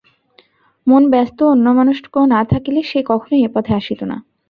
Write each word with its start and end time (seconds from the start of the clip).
মন 0.87 1.03
ব্যস্ত 1.09 1.37
ও 1.43 1.51
অন্যমনস্ক 1.51 2.15
না 2.27 2.41
থাকিলে 2.45 2.81
সে 2.83 2.99
কখনই 3.03 3.41
এপথে 3.43 3.71
আসিত 3.73 3.99
না। 4.03 4.17